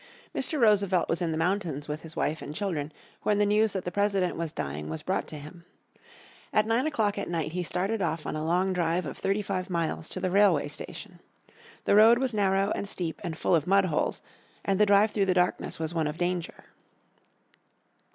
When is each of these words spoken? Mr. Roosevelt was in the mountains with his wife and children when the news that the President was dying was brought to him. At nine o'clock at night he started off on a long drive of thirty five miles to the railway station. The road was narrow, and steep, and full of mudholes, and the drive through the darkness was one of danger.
Mr. 0.33 0.59
Roosevelt 0.59 1.07
was 1.07 1.21
in 1.21 1.31
the 1.31 1.37
mountains 1.37 1.87
with 1.87 2.01
his 2.01 2.15
wife 2.15 2.41
and 2.41 2.55
children 2.55 2.91
when 3.21 3.37
the 3.37 3.45
news 3.45 3.73
that 3.73 3.85
the 3.85 3.91
President 3.91 4.35
was 4.35 4.51
dying 4.51 4.89
was 4.89 5.03
brought 5.03 5.27
to 5.27 5.37
him. 5.37 5.63
At 6.51 6.65
nine 6.65 6.87
o'clock 6.87 7.19
at 7.19 7.29
night 7.29 7.51
he 7.51 7.61
started 7.61 8.01
off 8.01 8.25
on 8.25 8.35
a 8.35 8.43
long 8.43 8.73
drive 8.73 9.05
of 9.05 9.15
thirty 9.15 9.43
five 9.43 9.69
miles 9.69 10.09
to 10.09 10.19
the 10.19 10.31
railway 10.31 10.69
station. 10.69 11.19
The 11.85 11.93
road 11.93 12.17
was 12.17 12.33
narrow, 12.33 12.71
and 12.71 12.89
steep, 12.89 13.21
and 13.23 13.37
full 13.37 13.55
of 13.55 13.67
mudholes, 13.67 14.23
and 14.65 14.79
the 14.79 14.87
drive 14.87 15.11
through 15.11 15.27
the 15.27 15.35
darkness 15.35 15.77
was 15.77 15.93
one 15.93 16.07
of 16.07 16.17
danger. 16.17 16.65